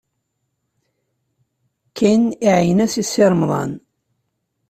Ken 1.97 2.21
iɛeyyen-as 2.47 2.93
i 3.01 3.03
Si 3.11 3.23
Remḍan. 3.31 3.71